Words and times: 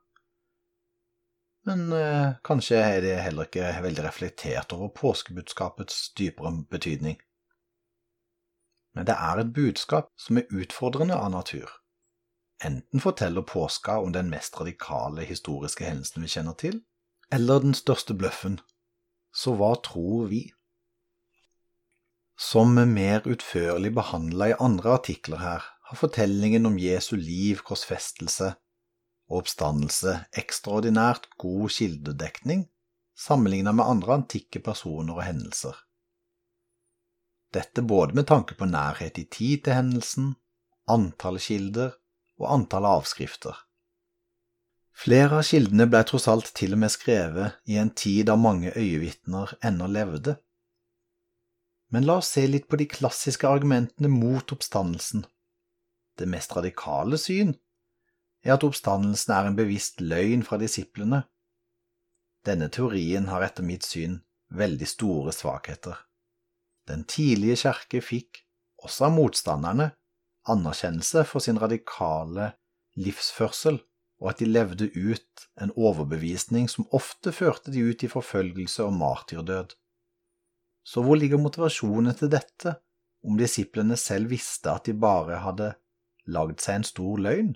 Men 1.67 1.89
eh, 1.91 2.39
kanskje 2.47 2.79
er 2.79 3.03
det 3.03 3.19
heller 3.27 3.51
ikke 3.51 3.75
veldig 3.91 4.07
reflektert 4.07 4.71
over 4.71 4.95
påskebudskapets 5.03 6.13
dypere 6.15 6.61
betydning. 6.71 7.19
Men 8.97 9.05
det 9.05 9.13
er 9.13 9.39
et 9.43 9.53
budskap 9.53 10.09
som 10.17 10.39
er 10.41 10.49
utfordrende 10.49 11.13
av 11.13 11.29
natur. 11.29 11.69
Enten 12.65 13.01
forteller 13.03 13.45
påska 13.45 13.99
om 14.01 14.11
den 14.15 14.31
mest 14.33 14.57
radikale 14.57 15.27
historiske 15.29 15.85
hendelsen 15.85 16.25
vi 16.25 16.31
kjenner 16.33 16.57
til, 16.57 16.79
eller 17.29 17.61
den 17.61 17.77
største 17.77 18.15
bløffen. 18.17 18.57
Så 19.29 19.53
hva 19.59 19.75
tror 19.85 20.31
vi? 20.31 20.47
Som 22.37 22.73
mer 22.73 23.21
utførlig 23.29 23.93
behandla 23.93 24.49
i 24.49 24.57
andre 24.59 24.95
artikler 24.97 25.43
her, 25.43 25.67
har 25.87 26.01
fortellingen 26.01 26.65
om 26.65 26.79
Jesu 26.81 27.15
liv, 27.15 27.61
korsfestelse 27.65 28.55
og 29.29 29.43
oppstandelse 29.43 30.17
ekstraordinært 30.41 31.29
god 31.37 31.69
kildedekning 31.77 32.65
sammenlignet 33.17 33.75
med 33.75 33.85
andre 33.85 34.17
antikke 34.21 34.61
personer 34.63 35.17
og 35.17 35.25
hendelser. 35.25 35.77
Dette 37.53 37.81
både 37.81 38.17
med 38.17 38.27
tanke 38.27 38.57
på 38.59 38.67
nærhet 38.67 39.17
i 39.21 39.23
tid 39.31 39.63
til 39.65 39.77
hendelsen, 39.77 40.33
antall 40.91 41.39
kilder 41.39 41.95
og 42.37 42.51
antall 42.53 42.87
avskrifter. 42.89 43.55
Flere 44.97 45.39
av 45.39 45.45
kildene 45.45 45.85
ble 45.89 46.01
tross 46.09 46.25
alt 46.31 46.49
til 46.57 46.73
og 46.73 46.81
med 46.81 46.91
skrevet 46.91 47.59
i 47.69 47.77
en 47.77 47.91
tid 47.93 48.25
da 48.29 48.35
mange 48.39 48.73
øyevitner 48.73 49.53
ennå 49.69 49.87
levde. 49.93 50.35
Men 51.93 52.07
la 52.07 52.17
oss 52.19 52.31
se 52.33 52.47
litt 52.49 52.65
på 52.67 52.79
de 52.81 52.87
klassiske 52.89 53.47
argumentene 53.47 54.09
mot 54.11 54.51
oppstandelsen. 54.51 55.23
Det 56.17 56.27
mest 56.27 56.55
radikale 56.57 57.19
syn 57.21 57.53
er 58.43 58.55
at 58.57 58.65
oppstandelsen 58.65 59.35
er 59.37 59.47
en 59.47 59.59
bevisst 59.59 60.01
løgn 60.01 60.43
fra 60.47 60.57
disiplene. 60.57 61.21
Denne 62.47 62.71
teorien 62.73 63.29
har 63.29 63.45
etter 63.45 63.65
mitt 63.67 63.85
syn 63.85 64.21
veldig 64.49 64.87
store 64.89 65.33
svakheter. 65.35 66.06
Den 66.87 67.03
tidlige 67.09 67.57
kjerke 67.65 68.01
fikk, 68.03 68.43
også 68.83 69.07
av 69.09 69.15
motstanderne, 69.17 69.91
anerkjennelse 70.47 71.25
for 71.27 71.43
sin 71.43 71.59
radikale 71.59 72.53
livsførsel, 72.97 73.81
og 74.21 74.31
at 74.31 74.39
de 74.41 74.47
levde 74.49 74.87
ut 74.95 75.47
en 75.61 75.73
overbevisning 75.75 76.69
som 76.71 76.87
ofte 76.95 77.33
førte 77.35 77.73
de 77.73 77.83
ut 77.85 78.03
i 78.03 78.09
forfølgelse 78.09 78.87
og 78.87 78.95
martyrdød. 78.97 79.75
Så 80.87 81.03
hvor 81.03 81.19
ligger 81.19 81.41
motivasjonen 81.41 82.15
til 82.15 82.31
dette, 82.31 82.77
om 83.27 83.37
disiplene 83.37 83.97
selv 83.99 84.31
visste 84.31 84.71
at 84.71 84.87
de 84.87 84.95
bare 84.95 85.41
hadde 85.43 85.73
lagd 86.31 86.63
seg 86.63 86.79
en 86.79 86.87
stor 86.87 87.21
løgn? 87.21 87.53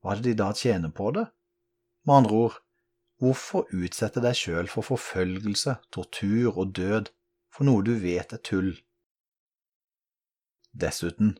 Hva 0.00 0.14
hadde 0.14 0.30
de 0.30 0.36
da 0.38 0.52
tjene 0.56 0.92
på 0.94 1.10
det? 1.16 1.26
Med 2.06 2.22
andre 2.22 2.42
ord, 2.46 2.60
hvorfor 3.20 3.66
utsette 3.76 4.22
deg 4.24 4.38
sjøl 4.38 4.70
for 4.70 4.86
forfølgelse, 4.86 5.76
tortur 5.92 6.54
og 6.54 6.70
død 6.78 7.10
for 7.50 7.66
noe 7.68 7.84
du 7.86 7.94
vet 8.00 8.32
er 8.32 8.42
tull? 8.46 8.72
Dessuten, 10.70 11.34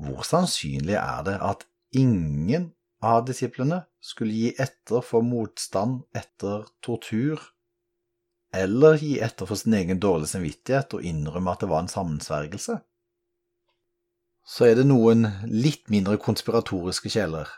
hvor 0.00 0.26
sannsynlig 0.28 0.96
er 1.00 1.24
det 1.26 1.38
at 1.44 1.64
ingen 1.96 2.70
av 3.04 3.24
disiplene 3.28 3.82
skulle 4.04 4.36
gi 4.36 4.50
etter 4.60 5.04
for 5.04 5.24
motstand 5.24 6.02
etter 6.16 6.68
tortur, 6.84 7.40
eller 8.52 8.98
gi 9.00 9.16
etter 9.22 9.48
for 9.48 9.60
sin 9.60 9.76
egen 9.78 10.00
dårlige 10.02 10.34
samvittighet 10.34 10.96
og 10.96 11.06
innrømme 11.06 11.54
at 11.54 11.64
det 11.64 11.70
var 11.72 11.84
en 11.84 11.92
sammensvergelse? 11.92 12.80
Så 14.50 14.66
er 14.66 14.80
det 14.80 14.88
noen 14.88 15.28
litt 15.46 15.88
mindre 15.92 16.18
konspiratoriske 16.20 17.12
kjeler 17.12 17.48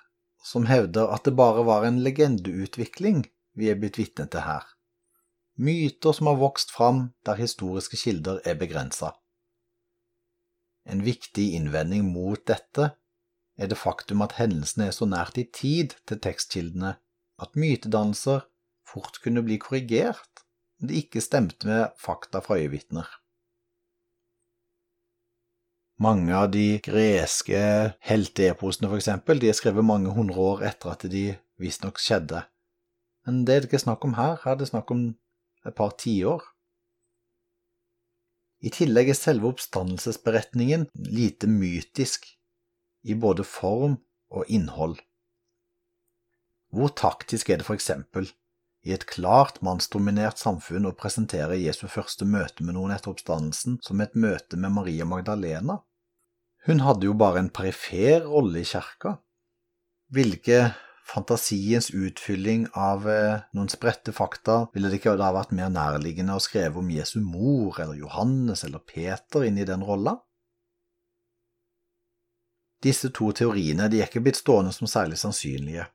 som 0.44 0.66
hevder 0.66 1.12
at 1.14 1.24
det 1.24 1.36
bare 1.38 1.62
var 1.66 1.86
en 1.86 2.02
legendeutvikling 2.02 3.22
vi 3.58 3.70
er 3.70 3.78
blitt 3.78 3.98
vitne 4.00 4.26
til 4.30 4.44
her, 4.44 4.64
myter 5.58 6.12
som 6.12 6.26
har 6.30 6.40
vokst 6.40 6.70
fram 6.70 7.12
der 7.26 7.40
historiske 7.40 7.96
kilder 7.96 8.40
er 8.44 8.58
begrensa. 8.58 9.12
En 10.88 11.04
viktig 11.04 11.52
innvending 11.54 12.08
mot 12.10 12.40
dette 12.48 12.92
er 13.58 13.68
det 13.70 13.78
faktum 13.78 14.24
at 14.24 14.38
hendelsene 14.38 14.88
er 14.88 14.96
så 14.96 15.06
nært 15.06 15.38
i 15.38 15.44
tid 15.44 15.94
til 16.08 16.20
tekstkildene 16.22 16.96
at 17.42 17.58
mytedannelser 17.58 18.46
fort 18.88 19.20
kunne 19.22 19.44
bli 19.46 19.58
korrigert 19.62 20.42
om 20.80 20.88
det 20.90 21.04
ikke 21.04 21.22
stemte 21.22 21.68
med 21.68 21.92
fakta 22.00 22.42
fra 22.42 22.58
øyevitner. 22.58 23.06
Mange 26.02 26.34
av 26.34 26.48
de 26.50 26.80
greske 26.82 27.60
helteeposene, 28.02 28.88
de 28.90 29.48
er 29.48 29.54
skrevet 29.54 29.84
mange 29.84 30.10
hundre 30.10 30.40
år 30.40 30.64
etter 30.66 30.90
at 30.90 31.04
de 31.06 31.36
visstnok 31.62 32.00
skjedde, 32.02 32.42
men 33.26 33.44
det 33.46 33.54
er 33.54 33.60
det 33.60 33.70
ikke 33.70 33.84
snakk 33.84 34.04
om 34.04 34.16
her, 34.18 34.40
her 34.42 34.56
er 34.56 34.58
det 34.58 34.72
snakk 34.72 34.90
om 34.90 35.12
et 35.66 35.76
par 35.76 35.94
tiår. 36.00 36.42
I 38.62 38.70
tillegg 38.70 39.10
er 39.10 39.18
selve 39.18 39.50
oppstandelsesberetningen 39.50 40.86
lite 41.10 41.48
mytisk, 41.50 42.28
i 43.02 43.16
både 43.18 43.42
form 43.46 43.96
og 44.30 44.46
innhold. 44.46 45.00
Hvor 46.72 46.92
taktisk 46.96 47.50
er 47.50 47.60
det 47.60 47.68
eksempel 47.74 48.30
i 48.86 48.94
et 48.94 49.04
klart 49.06 49.60
mannsdominert 49.66 50.40
samfunn 50.40 50.86
å 50.88 50.94
presentere 50.98 51.58
Jesu 51.60 51.84
første 51.90 52.26
møte 52.26 52.64
med 52.64 52.78
noen 52.78 52.94
etter 52.94 53.12
oppstandelsen 53.12 53.80
som 53.84 54.00
et 54.02 54.14
møte 54.14 54.56
med 54.56 54.74
Maria 54.78 55.06
Magdalena? 55.06 55.80
Hun 56.66 56.80
hadde 56.86 57.08
jo 57.10 57.18
bare 57.18 57.42
en 57.42 57.50
perifer 57.50 58.22
rolle 58.24 58.62
i 58.62 58.66
kirka. 58.66 59.16
Hvilke 60.14 60.72
fantasiens 61.12 61.90
utfylling 61.92 62.66
av 62.72 63.06
eh, 63.10 63.44
noen 63.56 63.70
spredte 63.72 64.14
fakta, 64.16 64.66
ville 64.74 64.88
det 64.90 65.00
ikke 65.00 65.16
da 65.20 65.30
vært 65.36 65.52
mer 65.56 65.70
nærliggende 65.72 66.36
å 66.36 66.42
skrive 66.42 66.80
om 66.80 66.90
Jesu 66.92 67.18
mor 67.20 67.80
eller 67.82 67.98
Johannes 68.00 68.64
eller 68.64 68.80
Peter 68.80 69.44
inn 69.46 69.60
i 69.60 69.68
den 69.68 69.84
rolla? 69.84 70.16
Disse 72.82 73.12
to 73.14 73.30
teoriene 73.36 73.86
de 73.92 74.00
er 74.00 74.08
ikke 74.08 74.24
blitt 74.24 74.40
stående 74.40 74.72
som 74.74 74.90
særlig 74.90 75.20
sannsynlige. 75.20 75.86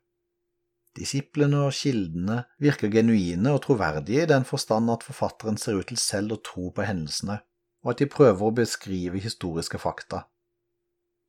Disiplene 0.97 1.65
og 1.67 1.75
kildene 1.77 2.39
virker 2.63 2.89
genuine 2.93 3.51
og 3.53 3.61
troverdige 3.67 4.23
i 4.23 4.29
den 4.29 4.47
forstand 4.47 4.89
at 4.89 5.05
forfatteren 5.05 5.59
ser 5.61 5.77
ut 5.77 5.91
til 5.91 5.99
selv 6.01 6.37
å 6.37 6.41
tro 6.41 6.71
på 6.73 6.85
hendelsene, 6.87 7.41
og 7.85 7.93
at 7.93 8.01
de 8.01 8.09
prøver 8.09 8.47
å 8.47 8.55
beskrive 8.55 9.21
historiske 9.21 9.81
fakta. 9.81 10.23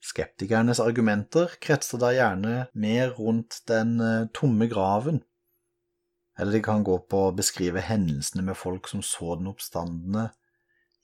Skeptikernes 0.04 0.78
argumenter 0.80 1.56
kretser 1.62 1.98
da 1.98 2.12
gjerne 2.14 2.68
mer 2.78 3.16
rundt 3.18 3.62
den 3.70 3.98
eh, 4.00 4.28
tomme 4.34 4.68
graven, 4.70 5.22
eller 6.38 6.54
de 6.54 6.62
kan 6.62 6.84
gå 6.86 7.00
på 7.10 7.24
å 7.26 7.34
beskrive 7.34 7.82
hendelsene 7.82 8.44
med 8.46 8.56
folk 8.56 8.86
som 8.90 9.02
så 9.02 9.34
den 9.40 9.50
oppstandende 9.50 10.28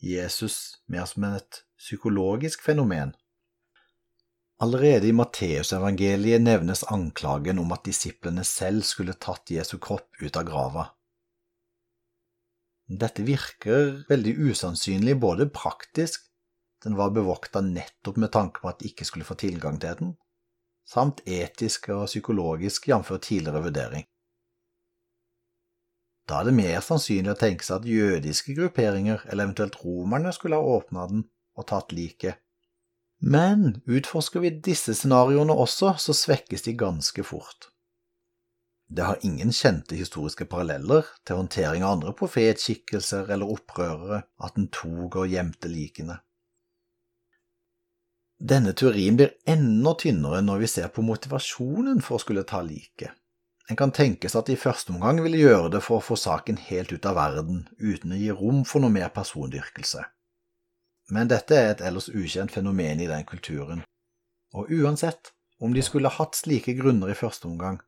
Jesus 0.04 0.80
mer 0.86 1.08
som 1.10 1.26
et 1.26 1.64
psykologisk 1.80 2.62
fenomen. 2.62 3.14
Allerede 4.62 5.08
i 5.10 5.16
Matteusevangeliet 5.16 6.42
nevnes 6.44 6.84
anklagen 6.92 7.58
om 7.58 7.72
at 7.74 7.82
disiplene 7.88 8.44
selv 8.46 8.86
skulle 8.86 9.16
tatt 9.18 9.50
Jesu 9.50 9.76
kropp 9.82 10.22
ut 10.22 10.38
av 10.38 10.46
grava. 10.46 10.84
Dette 12.86 13.24
virker 13.26 14.04
veldig 14.10 14.36
usannsynlig 14.52 15.16
både 15.18 15.48
praktisk 15.50 16.28
den 16.84 16.96
var 16.98 17.14
bevokta 17.16 17.62
nettopp 17.64 18.20
med 18.20 18.32
tanke 18.32 18.60
på 18.60 18.70
at 18.70 18.80
de 18.80 18.90
ikke 18.90 19.06
skulle 19.08 19.26
få 19.26 19.36
tilgang 19.40 19.80
til 19.80 19.96
den, 20.00 20.14
samt 20.88 21.22
etisk 21.24 21.88
og 21.94 22.06
psykologisk, 22.10 22.88
jf. 22.88 23.12
tidligere 23.20 23.62
vurdering. 23.64 24.04
Da 26.28 26.40
er 26.40 26.48
det 26.48 26.56
mer 26.56 26.80
sannsynlig 26.84 27.34
å 27.34 27.40
tenke 27.40 27.64
seg 27.64 27.82
at 27.82 27.88
jødiske 27.88 28.54
grupperinger, 28.56 29.26
eller 29.28 29.44
eventuelt 29.44 29.76
romerne, 29.82 30.32
skulle 30.32 30.56
ha 30.56 30.76
åpna 30.78 31.08
den 31.10 31.26
og 31.56 31.68
tatt 31.68 31.92
liket. 31.92 32.40
Men 33.20 33.80
utforsker 33.88 34.42
vi 34.44 34.52
disse 34.64 34.94
scenarioene 34.96 35.52
også, 35.52 35.94
så 36.00 36.16
svekkes 36.16 36.64
de 36.66 36.76
ganske 36.80 37.24
fort. 37.24 37.70
Det 38.88 39.04
har 39.04 39.22
ingen 39.24 39.52
kjente 39.52 39.96
historiske 39.96 40.44
paralleller 40.48 41.08
til 41.24 41.40
håndtering 41.40 41.84
av 41.84 41.96
andre 41.96 42.12
profetskikkelser 42.16 43.30
eller 43.32 43.50
opprørere 43.50 44.20
at 44.44 44.56
den 44.58 44.68
tok 44.72 45.16
og 45.22 45.32
gjemte 45.32 45.70
likene. 45.72 46.18
Denne 48.44 48.74
teorien 48.76 49.16
blir 49.16 49.30
enda 49.48 49.94
tynnere 49.96 50.42
når 50.44 50.58
vi 50.60 50.68
ser 50.68 50.90
på 50.92 51.02
motivasjonen 51.06 52.02
for 52.04 52.18
å 52.18 52.20
skulle 52.20 52.42
ta 52.44 52.60
liket. 52.60 53.14
En 53.72 53.78
kan 53.80 53.94
tenke 53.96 54.28
seg 54.28 54.42
at 54.42 54.50
de 54.50 54.56
i 54.58 54.60
første 54.60 54.92
omgang 54.92 55.22
ville 55.24 55.40
gjøre 55.40 55.70
det 55.72 55.80
for 55.86 55.96
å 55.96 56.04
få 56.04 56.18
saken 56.20 56.58
helt 56.66 56.92
ut 56.92 57.08
av 57.08 57.16
verden, 57.16 57.62
uten 57.80 58.12
å 58.12 58.20
gi 58.20 58.28
rom 58.36 58.60
for 58.68 58.84
noe 58.84 58.92
mer 58.92 59.08
persondyrkelse. 59.16 60.04
Men 61.16 61.32
dette 61.32 61.56
er 61.56 61.72
et 61.72 61.82
ellers 61.88 62.10
ukjent 62.12 62.52
fenomen 62.52 63.00
i 63.00 63.08
den 63.08 63.24
kulturen, 63.28 63.80
og 64.52 64.68
uansett 64.68 65.32
om 65.56 65.72
de 65.72 65.80
skulle 65.84 66.12
hatt 66.12 66.36
slike 66.36 66.76
grunner 66.76 67.14
i 67.14 67.16
første 67.16 67.48
omgang, 67.48 67.80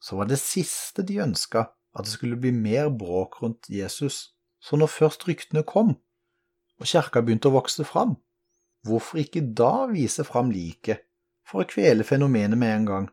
så 0.00 0.20
var 0.20 0.28
det 0.28 0.42
siste 0.44 1.04
de 1.08 1.22
ønska 1.24 1.70
at 1.96 2.04
det 2.04 2.12
skulle 2.12 2.36
bli 2.40 2.52
mer 2.52 2.92
bråk 2.92 3.40
rundt 3.40 3.72
Jesus, 3.72 4.34
så 4.60 4.76
når 4.76 4.92
først 4.92 5.24
ryktene 5.28 5.64
kom, 5.64 5.96
og 6.76 6.88
kjerka 6.88 7.24
begynte 7.24 7.48
å 7.48 7.56
vokse 7.56 7.88
fram, 7.88 8.18
hvorfor 8.86 9.20
ikke 9.22 9.42
da 9.56 9.86
vise 9.90 10.24
fram 10.26 10.50
liket 10.54 11.04
for 11.46 11.62
å 11.62 11.68
kvele 11.70 12.06
fenomenet 12.06 12.58
med 12.58 12.74
en 12.76 12.86
gang? 12.90 13.08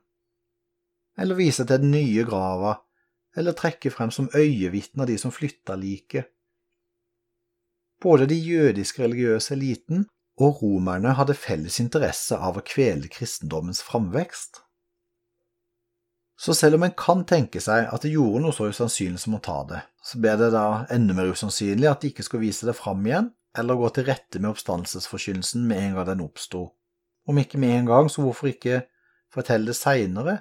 Eller 1.18 1.40
vise 1.40 1.66
til 1.66 1.81
den 1.81 1.92
nye 1.92 2.25
grava, 2.28 2.78
eller 3.38 3.58
trekke 3.58 3.92
frem 3.94 4.14
som 4.14 4.30
øyevitner 4.36 5.10
de 5.10 5.18
som 5.22 5.34
flytta 5.34 5.78
liket? 5.80 6.30
Både 8.02 8.28
de 8.30 8.38
jødiske 8.38 9.02
religiøse 9.04 9.56
eliten 9.56 10.06
og 10.38 10.62
romerne 10.62 11.16
hadde 11.18 11.34
felles 11.34 11.80
interesse 11.81 12.38
av 12.38 12.60
å 12.60 12.66
kvele 12.66 13.10
kristendommens 13.10 13.81
framvekst. 13.86 14.62
Så 16.38 16.54
selv 16.54 16.78
om 16.78 16.86
en 16.86 16.94
kan 16.94 17.24
tenke 17.25 17.58
seg 17.64 17.88
at 17.90 18.04
det 18.06 18.14
gjorde 18.14 18.44
noe 18.44 18.54
så 18.54 18.68
usannsynlig 18.69 19.24
som 19.24 19.40
å 19.40 19.42
ta 19.42 19.64
det, 19.72 19.80
så 20.06 20.19
ble 20.22 20.36
det 20.38 20.52
da 20.54 20.86
enda 20.94 21.16
mer 21.18 21.31
usannsynlig 21.34 21.90
at 21.90 22.04
de 22.04 22.12
ikke 22.12 22.28
skulle 22.28 22.46
vise 22.46 22.69
det 22.69 22.78
fram 22.78 23.02
igjen, 23.10 23.31
eller 23.57 23.80
gå 23.80 23.89
til 23.94 24.07
rette 24.07 24.42
med 24.42 24.51
oppstandelsesforkynnelsen 24.54 25.65
med 25.68 25.81
en 25.83 25.98
gang 25.98 26.12
den 26.12 26.25
oppsto. 26.25 26.63
Om 27.27 27.42
ikke 27.42 27.59
med 27.59 27.80
en 27.80 27.89
gang, 27.89 28.12
så 28.12 28.24
hvorfor 28.24 28.51
ikke 28.51 28.86
fortelle 29.33 29.71
det 29.71 29.80
seinere 29.80 30.39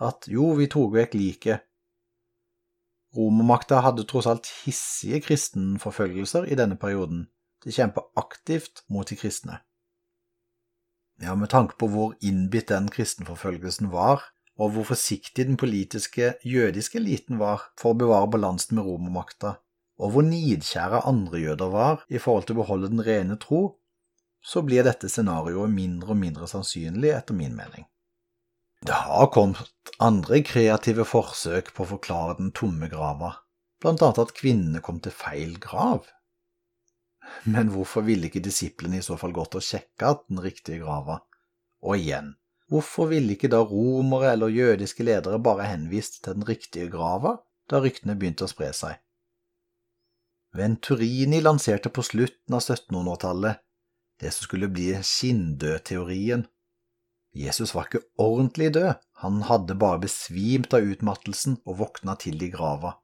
at 0.00 0.28
jo, 0.30 0.52
vi 0.58 0.68
tok 0.70 0.94
vekk 0.94 1.16
liket. 1.18 1.64
Romermakta 3.16 3.80
hadde 3.82 4.04
tross 4.06 4.28
alt 4.30 4.46
hissige 4.62 5.22
kristenforfølgelser 5.24 6.46
i 6.46 6.58
denne 6.58 6.76
perioden. 6.78 7.26
De 7.64 7.74
kjempa 7.74 8.04
aktivt 8.20 8.84
mot 8.92 9.08
de 9.08 9.16
kristne. 9.18 9.58
Ja, 11.18 11.34
med 11.34 11.50
tanke 11.50 11.74
på 11.80 11.88
hvor 11.90 12.12
innbitt 12.22 12.68
den 12.70 12.86
kristenforfølgelsen 12.94 13.90
var, 13.90 14.22
og 14.58 14.74
hvor 14.74 14.86
forsiktig 14.92 15.48
den 15.48 15.56
politiske 15.58 16.36
jødiske 16.46 16.98
eliten 17.00 17.40
var 17.42 17.64
for 17.78 17.94
å 17.94 17.98
bevare 17.98 18.30
balansen 18.30 18.78
med 18.78 18.86
romermakta, 18.86 19.56
og 19.98 20.14
hvor 20.14 20.26
nidkjære 20.26 21.02
andre 21.10 21.42
jøder 21.42 21.70
var 21.74 22.02
i 22.08 22.20
forhold 22.22 22.46
til 22.46 22.56
å 22.56 22.62
beholde 22.62 22.90
den 22.92 23.02
rene 23.04 23.36
tro, 23.42 23.62
så 24.38 24.62
blir 24.62 24.86
dette 24.86 25.10
scenarioet 25.10 25.72
mindre 25.74 26.14
og 26.14 26.20
mindre 26.20 26.48
sannsynlig, 26.50 27.10
etter 27.16 27.34
min 27.34 27.56
mening. 27.58 27.86
Det 28.86 28.94
har 28.94 29.26
kommet 29.34 29.90
andre 29.98 30.38
kreative 30.46 31.02
forsøk 31.08 31.72
på 31.74 31.82
å 31.82 31.90
forklare 31.96 32.36
den 32.38 32.52
tomme 32.54 32.86
grava, 32.92 33.32
blant 33.82 34.04
annet 34.06 34.22
at 34.22 34.36
kvinnene 34.38 34.82
kom 34.84 35.00
til 35.02 35.14
feil 35.14 35.56
grav. 35.62 36.06
Men 37.44 37.72
hvorfor 37.74 38.06
ville 38.06 38.30
ikke 38.30 38.44
disiplene 38.44 39.00
i 39.00 39.04
så 39.04 39.18
fall 39.20 39.34
gått 39.36 39.58
og 39.58 39.66
sjekka 39.66 40.14
den 40.28 40.38
riktige 40.44 40.84
grava? 40.84 41.18
Og 41.82 41.98
igjen, 41.98 42.36
hvorfor 42.70 43.10
ville 43.10 43.34
ikke 43.34 43.50
da 43.50 43.64
romere 43.66 44.32
eller 44.36 44.54
jødiske 44.54 45.04
ledere 45.04 45.42
bare 45.42 45.66
henvist 45.72 46.22
til 46.22 46.38
den 46.38 46.46
riktige 46.48 46.88
grava 46.94 47.36
da 47.68 47.82
ryktene 47.82 48.16
begynte 48.16 48.46
å 48.46 48.54
spre 48.54 48.70
seg? 48.76 49.02
Venturini 50.56 51.40
lanserte 51.44 51.90
på 51.92 52.02
slutten 52.02 52.54
av 52.56 52.62
1700-tallet 52.64 53.64
det 54.20 54.30
som 54.34 54.48
skulle 54.48 54.68
bli 54.68 54.92
skinndødteorien. 55.02 56.46
Jesus 57.34 57.74
var 57.74 57.86
ikke 57.86 58.06
ordentlig 58.18 58.72
død, 58.74 58.94
han 59.22 59.42
hadde 59.46 59.76
bare 59.78 60.00
besvimt 60.02 60.74
av 60.74 60.86
utmattelsen 60.86 61.60
og 61.68 61.78
våkna 61.82 62.16
til 62.18 62.40
i 62.42 62.48
grava. 62.50 62.96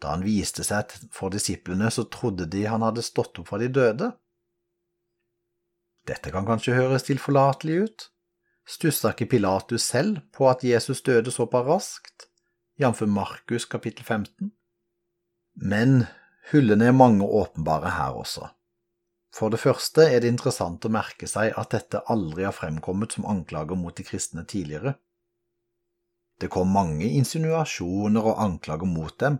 Da 0.00 0.14
han 0.14 0.24
viste 0.24 0.64
seg 0.64 0.90
for 1.12 1.30
disiplene, 1.30 1.90
så 1.92 2.06
trodde 2.08 2.48
de 2.50 2.64
han 2.66 2.82
hadde 2.82 3.04
stått 3.04 3.38
opp 3.38 3.50
fra 3.52 3.60
de 3.60 3.68
døde. 3.68 4.10
Dette 6.08 6.32
kan 6.32 6.48
kanskje 6.48 6.78
høres 6.78 7.04
tilforlatelig 7.06 7.76
ut. 7.84 8.06
Stussa 8.66 9.12
ikke 9.12 9.28
Pilatus 9.34 9.84
selv 9.92 10.22
på 10.34 10.48
at 10.50 10.64
Jesus 10.64 11.02
døde 11.04 11.30
såpass 11.34 11.66
raskt, 11.68 12.30
jf. 12.80 13.04
Markus 13.06 13.68
kapittel 13.68 14.06
15? 14.06 14.50
Men 15.60 16.06
Hullene 16.48 16.88
er 16.88 16.96
mange 16.96 17.26
åpenbare 17.26 17.92
her 17.98 18.16
også. 18.16 18.48
For 19.36 19.52
det 19.52 19.60
første 19.62 20.08
er 20.08 20.22
det 20.22 20.32
interessant 20.32 20.84
å 20.86 20.90
merke 20.90 21.28
seg 21.30 21.52
at 21.60 21.70
dette 21.76 22.02
aldri 22.10 22.46
har 22.48 22.56
fremkommet 22.56 23.14
som 23.14 23.28
anklager 23.30 23.78
mot 23.78 23.94
de 23.94 24.06
kristne 24.06 24.42
tidligere. 24.48 24.96
Det 26.40 26.48
kom 26.50 26.72
mange 26.72 27.06
insinuasjoner 27.20 28.24
og 28.24 28.40
anklager 28.42 28.88
mot 28.88 29.14
dem, 29.20 29.38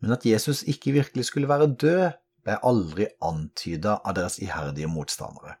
men 0.00 0.14
at 0.14 0.26
Jesus 0.28 0.62
ikke 0.68 0.94
virkelig 0.94 1.26
skulle 1.30 1.48
være 1.50 1.72
død, 1.80 2.10
ble 2.44 2.56
aldri 2.64 3.08
antyda 3.24 3.98
av 4.04 4.16
deres 4.16 4.38
iherdige 4.40 4.88
motstandere. 4.88 5.58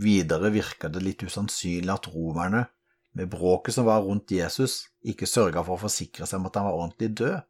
Videre 0.00 0.48
virka 0.54 0.88
det 0.88 1.02
litt 1.04 1.24
usannsynlig 1.26 1.92
at 1.92 2.08
romerne, 2.12 2.66
med 3.12 3.28
bråket 3.32 3.74
som 3.74 3.88
var 3.88 4.04
rundt 4.06 4.30
Jesus, 4.30 4.86
ikke 5.02 5.26
sørga 5.28 5.64
for 5.66 5.76
å 5.76 5.82
forsikre 5.82 6.28
seg 6.28 6.38
om 6.38 6.46
at 6.48 6.56
han 6.56 6.68
var 6.68 6.78
ordentlig 6.78 7.10
død. 7.18 7.40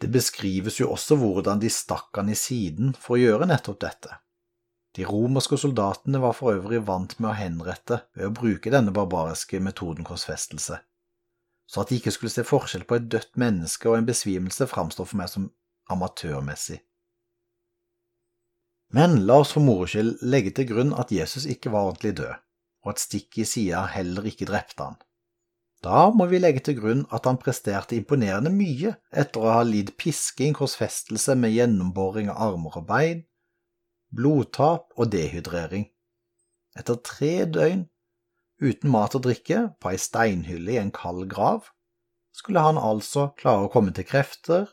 Det 0.00 0.10
beskrives 0.12 0.80
jo 0.80 0.90
også 0.92 1.16
hvordan 1.20 1.60
de 1.62 1.70
stakk 1.72 2.16
han 2.18 2.28
i 2.28 2.36
siden 2.36 2.92
for 3.00 3.16
å 3.16 3.22
gjøre 3.22 3.48
nettopp 3.48 3.80
dette. 3.84 4.18
De 4.96 5.04
romerske 5.04 5.58
soldatene 5.60 6.20
var 6.22 6.32
for 6.36 6.56
øvrig 6.56 6.82
vant 6.88 7.18
med 7.20 7.30
å 7.30 7.36
henrette 7.36 8.00
ved 8.16 8.28
å 8.28 8.34
bruke 8.36 8.72
denne 8.72 8.92
barbariske 8.96 9.60
metoden 9.60 10.08
korsfestelse, 10.08 10.78
så 11.68 11.82
at 11.82 11.90
de 11.90 11.98
ikke 12.00 12.14
skulle 12.14 12.32
se 12.32 12.44
forskjell 12.48 12.86
på 12.88 12.96
et 12.96 13.08
dødt 13.12 13.36
menneske 13.40 13.90
og 13.90 13.98
en 13.98 14.08
besvimelse 14.08 14.68
framstår 14.70 15.08
for 15.10 15.20
meg 15.20 15.32
som 15.32 15.50
amatørmessig. 15.92 16.80
Men 18.96 19.24
la 19.26 19.40
oss 19.42 19.52
for 19.52 19.64
moro 19.66 19.88
skyld 19.90 20.22
legge 20.24 20.52
til 20.56 20.68
grunn 20.70 20.94
at 20.96 21.12
Jesus 21.12 21.44
ikke 21.50 21.72
var 21.74 21.90
ordentlig 21.90 22.14
død, 22.20 22.44
og 22.86 22.92
at 22.94 23.02
stikket 23.02 23.42
i 23.42 23.48
sida 23.50 23.82
heller 23.90 24.28
ikke 24.28 24.48
drepte 24.48 24.84
han. 24.84 25.00
Da 25.84 26.06
må 26.10 26.26
vi 26.30 26.40
legge 26.40 26.62
til 26.66 26.78
grunn 26.78 27.02
at 27.14 27.26
han 27.28 27.38
presterte 27.40 27.96
imponerende 27.96 28.50
mye 28.52 28.94
etter 29.12 29.42
å 29.42 29.52
ha 29.58 29.64
lidd 29.66 29.92
pisking, 30.00 30.54
korsfestelse 30.56 31.36
med 31.38 31.54
gjennomboring 31.54 32.30
av 32.32 32.54
armer 32.54 32.78
og 32.80 32.86
bein, 32.88 33.22
blodtap 34.16 34.94
og 34.96 35.12
dehydrering. 35.12 35.88
Etter 36.76 36.98
tre 37.04 37.34
døgn 37.48 37.86
uten 38.62 38.90
mat 38.92 39.14
og 39.16 39.26
drikke 39.26 39.66
på 39.80 39.92
ei 39.92 40.00
steinhylle 40.00 40.76
i 40.76 40.80
en 40.80 40.92
kald 40.94 41.26
grav, 41.32 41.68
skulle 42.36 42.62
han 42.64 42.80
altså 42.80 43.30
klare 43.36 43.66
å 43.66 43.72
komme 43.72 43.92
til 43.96 44.06
krefter, 44.08 44.68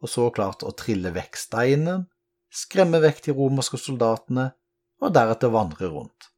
og 0.00 0.12
så 0.12 0.28
klart 0.34 0.64
å 0.64 0.72
trille 0.76 1.12
vekk 1.14 1.36
steinen, 1.40 2.06
skremme 2.48 3.00
vekk 3.04 3.24
de 3.26 3.36
romerske 3.36 3.80
soldatene 3.80 4.50
og 5.02 5.14
deretter 5.16 5.52
vandre 5.52 5.90
rundt. 5.92 6.30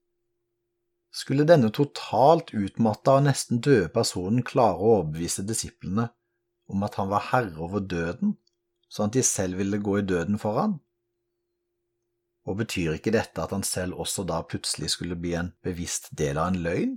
Skulle 1.11 1.47
denne 1.47 1.73
totalt 1.75 2.52
utmatta 2.55 3.17
og 3.19 3.26
nesten 3.26 3.61
døde 3.64 3.90
personen 3.95 4.45
klare 4.47 4.79
å 4.79 4.93
overbevise 5.00 5.45
disiplene 5.47 6.09
om 6.71 6.87
at 6.87 6.97
han 7.00 7.11
var 7.11 7.26
herre 7.33 7.59
over 7.59 7.83
døden, 7.83 8.37
sånn 8.90 9.11
at 9.11 9.19
de 9.19 9.25
selv 9.26 9.59
ville 9.59 9.83
gå 9.83 9.99
i 9.99 10.07
døden 10.07 10.38
for 10.38 10.61
han? 10.61 10.79
Og 12.49 12.61
betyr 12.62 12.97
ikke 12.97 13.12
dette 13.14 13.43
at 13.43 13.52
han 13.55 13.67
selv 13.67 13.99
også 14.00 14.25
da 14.26 14.40
plutselig 14.47 14.95
skulle 14.95 15.19
bli 15.19 15.35
en 15.38 15.52
bevisst 15.67 16.09
del 16.17 16.38
av 16.40 16.52
en 16.52 16.62
løgn? 16.64 16.97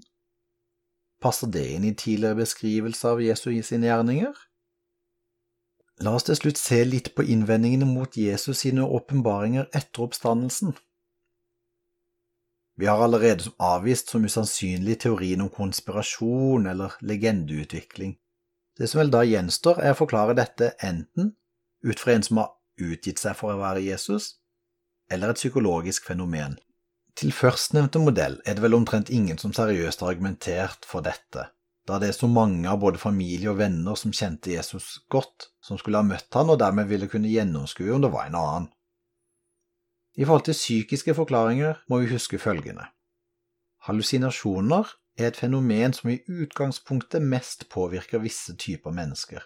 Passer 1.24 1.50
det 1.52 1.66
inn 1.74 1.86
i 1.88 1.96
tidligere 1.96 2.42
beskrivelser 2.44 3.16
av 3.16 3.22
Jesu 3.24 3.50
i 3.54 3.62
sine 3.66 3.90
gjerninger? 3.90 4.34
La 6.04 6.16
oss 6.18 6.26
til 6.28 6.38
slutt 6.40 6.60
se 6.60 6.80
litt 6.88 7.12
på 7.16 7.26
innvendingene 7.30 7.86
mot 7.88 8.18
Jesus 8.18 8.64
sine 8.64 8.86
åpenbaringer 8.86 9.70
etter 9.78 10.08
oppstandelsen. 10.08 10.74
Vi 12.76 12.86
har 12.90 13.04
allerede 13.04 13.52
avvist 13.62 14.10
som 14.10 14.26
usannsynlig 14.26 15.00
teorien 15.04 15.42
om 15.42 15.50
konspirasjon 15.54 16.66
eller 16.68 16.96
legendeutvikling. 17.06 18.16
Det 18.78 18.90
som 18.90 19.04
vel 19.04 19.12
da 19.14 19.22
gjenstår, 19.28 19.80
er 19.84 19.94
å 19.94 20.00
forklare 20.00 20.34
dette 20.38 20.72
enten 20.82 21.36
ut 21.86 22.00
fra 22.00 22.16
en 22.16 22.26
som 22.26 22.42
har 22.42 22.54
utgitt 22.82 23.22
seg 23.22 23.38
for 23.38 23.54
å 23.54 23.62
være 23.62 23.84
Jesus, 23.86 24.40
eller 25.12 25.30
et 25.30 25.42
psykologisk 25.42 26.08
fenomen. 26.10 26.58
Til 27.14 27.30
førstnevnte 27.36 28.02
modell 28.02 28.40
er 28.42 28.58
det 28.58 28.64
vel 28.64 28.74
omtrent 28.74 29.12
ingen 29.14 29.38
som 29.38 29.54
seriøst 29.54 30.02
har 30.02 30.16
argumentert 30.16 30.88
for 30.90 31.06
dette, 31.06 31.52
da 31.86 32.00
det 32.02 32.10
er 32.10 32.18
så 32.18 32.30
mange 32.32 32.66
av 32.72 32.80
både 32.82 33.02
familie 33.02 33.52
og 33.52 33.60
venner 33.60 34.00
som 34.00 34.16
kjente 34.16 34.56
Jesus 34.56 35.04
godt, 35.14 35.52
som 35.62 35.78
skulle 35.78 36.02
ha 36.02 36.08
møtt 36.08 36.34
han 36.34 36.50
og 36.50 36.58
dermed 36.64 36.90
ville 36.90 37.10
kunne 37.12 37.30
gjennomskue 37.30 37.94
om 37.94 38.02
det 38.02 38.14
var 38.16 38.32
en 38.32 38.40
annen. 38.40 38.72
I 40.16 40.26
forhold 40.26 40.46
til 40.46 40.58
psykiske 40.58 41.16
forklaringer 41.18 41.80
må 41.90 42.00
vi 42.04 42.12
huske 42.12 42.38
følgende. 42.38 42.86
Hallusinasjoner 43.88 44.92
er 45.18 45.28
et 45.28 45.38
fenomen 45.38 45.94
som 45.94 46.12
i 46.14 46.20
utgangspunktet 46.30 47.22
mest 47.22 47.66
påvirker 47.70 48.22
visse 48.22 48.56
typer 48.56 48.94
mennesker. 48.94 49.42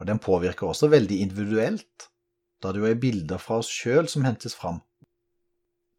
Og 0.00 0.08
den 0.08 0.18
påvirker 0.18 0.66
også 0.66 0.88
veldig 0.88 1.20
individuelt, 1.20 2.08
da 2.62 2.72
det 2.72 2.80
jo 2.82 2.88
er 2.88 3.00
bilder 3.00 3.38
fra 3.38 3.60
oss 3.60 3.70
sjøl 3.70 4.08
som 4.08 4.24
hentes 4.24 4.56
fram. 4.58 4.80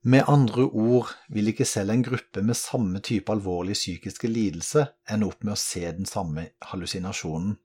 Med 0.03 0.27
andre 0.27 0.65
ord 0.67 1.13
vil 1.31 1.47
ikke 1.47 1.65
selv 1.65 1.93
en 1.93 2.03
gruppe 2.03 2.41
med 2.43 2.59
samme 2.59 2.99
type 2.99 3.31
alvorlig 3.31 3.77
psykiske 3.77 4.27
lidelse 4.27 4.83
ende 5.09 5.29
opp 5.29 5.45
med 5.45 5.53
å 5.53 5.61
se 5.61 5.85
den 5.85 6.09
samme 6.09 6.49
hallusinasjonen. 6.71 7.55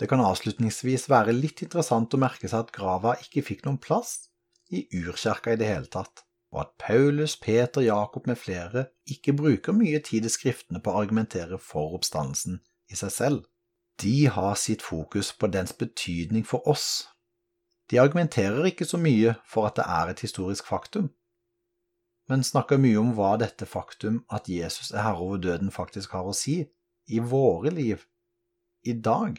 Det 0.00 0.08
kan 0.08 0.22
avslutningsvis 0.24 1.10
være 1.12 1.36
litt 1.36 1.60
interessant 1.60 2.14
å 2.16 2.20
merke 2.20 2.48
seg 2.48 2.64
at 2.64 2.72
grava 2.72 3.18
ikke 3.20 3.44
fikk 3.44 3.66
noen 3.66 3.76
plass 3.82 4.30
i 4.72 4.86
urkirka 4.96 5.52
i 5.52 5.60
det 5.60 5.68
hele 5.68 5.90
tatt, 5.92 6.22
og 6.54 6.62
at 6.62 6.72
Paulus, 6.80 7.36
Peter, 7.36 7.84
Jakob 7.84 8.26
med 8.30 8.40
flere 8.40 8.86
ikke 9.12 9.36
bruker 9.36 9.76
mye 9.76 10.00
tid 10.06 10.24
i 10.24 10.32
skriftene 10.32 10.80
på 10.80 10.94
å 10.94 11.02
argumentere 11.02 11.60
for 11.60 11.98
oppstandelsen 11.98 12.62
i 12.88 12.96
seg 12.96 13.12
selv. 13.12 13.46
De 14.00 14.24
har 14.32 14.56
sitt 14.56 14.80
fokus 14.80 15.34
på 15.36 15.50
dens 15.52 15.76
betydning 15.76 16.46
for 16.48 16.64
oss. 16.64 17.10
De 17.92 18.00
argumenterer 18.00 18.70
ikke 18.70 18.88
så 18.88 18.96
mye 18.96 19.34
for 19.44 19.68
at 19.68 19.76
det 19.76 19.84
er 19.84 20.14
et 20.14 20.24
historisk 20.24 20.70
faktum, 20.70 21.10
men 22.30 22.46
snakker 22.46 22.78
mye 22.78 22.96
om 23.02 23.12
hva 23.18 23.34
dette 23.42 23.66
faktum 23.66 24.22
at 24.32 24.48
Jesus 24.48 24.92
er 24.94 25.02
herre 25.02 25.26
over 25.26 25.40
døden 25.42 25.72
faktisk 25.74 26.14
har 26.14 26.30
å 26.30 26.34
si 26.36 26.62
i 27.10 27.18
våre 27.20 27.72
liv, 27.74 28.06
i 28.86 28.94
dag. 28.94 29.36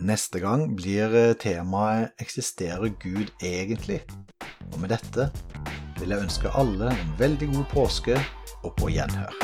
Neste 0.00 0.40
gang 0.40 0.62
blir 0.76 1.12
eh, 1.12 1.34
temaet 1.36 2.14
Eksisterer 2.24 2.88
Gud 3.02 3.28
egentlig? 3.44 4.00
Og 4.72 4.78
med 4.80 4.94
dette 4.94 5.28
vil 5.98 6.14
jeg 6.14 6.24
ønske 6.24 6.52
alle 6.56 6.88
en 6.94 7.12
veldig 7.20 7.50
god 7.52 7.66
påske 7.74 8.16
og 8.64 8.72
på 8.80 8.88
gjenhør. 8.94 9.36